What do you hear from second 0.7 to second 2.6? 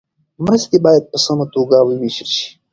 باید په سمه توګه وویشل سي.